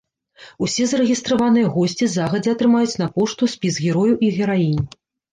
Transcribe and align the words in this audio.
Усе 0.67 0.85
зарэгістраваныя 0.91 1.67
госці 1.75 2.07
загадзя 2.13 2.55
атрымаюць 2.57 2.95
на 3.01 3.07
пошту 3.19 3.49
спіс 3.57 3.77
герояў 3.85 4.17
і 4.29 4.31
гераінь. 4.39 4.81